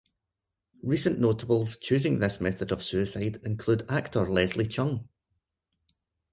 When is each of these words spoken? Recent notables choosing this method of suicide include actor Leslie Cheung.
Recent 0.81 1.19
notables 1.19 1.77
choosing 1.77 2.17
this 2.17 2.41
method 2.41 2.71
of 2.71 2.83
suicide 2.83 3.35
include 3.43 3.85
actor 3.87 4.25
Leslie 4.27 4.65
Cheung. 4.65 5.07